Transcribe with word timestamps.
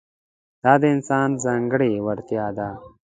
دا 0.63 0.73
د 0.81 0.83
انسان 0.95 1.29
ځانګړې 1.43 1.91
وړتیا 2.05 2.45
ده. 2.57 2.69